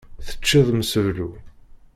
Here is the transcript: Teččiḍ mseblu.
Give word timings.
Teččiḍ 0.25 0.67
mseblu. 0.79 1.29